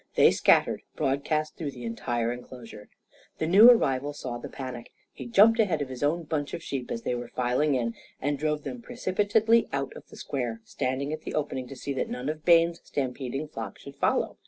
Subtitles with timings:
[0.15, 2.89] They scattered broadcast through the entire enclosure.
[3.37, 4.91] The new arrival saw the panic.
[5.13, 8.39] He jumped ahead of his own bunch of sheep as they were filing in, and
[8.39, 12.29] drove them precipitately out of the square, standing at the opening to see that none
[12.29, 14.37] of Bayne's stampeding flock should follow.